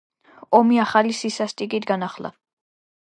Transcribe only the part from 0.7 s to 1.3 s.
ახალი